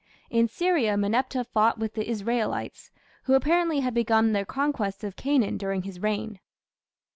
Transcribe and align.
In 0.31 0.47
Syria, 0.47 0.97
Meneptah 0.97 1.43
fought 1.45 1.77
with 1.77 1.93
the 1.93 2.09
Israelites, 2.09 2.89
who 3.25 3.35
apparently 3.35 3.81
had 3.81 3.93
begun 3.93 4.31
their 4.33 4.45
conquest 4.45 5.03
of 5.03 5.15
Canaan 5.15 5.57
during 5.59 5.83
his 5.83 5.99
reign. 6.01 6.39